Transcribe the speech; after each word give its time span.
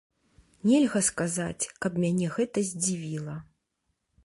Нельга 0.69 1.01
сказаць, 1.09 1.69
каб 1.85 2.01
мяне 2.05 2.31
гэта 2.39 2.65
здзівіла. 2.73 3.35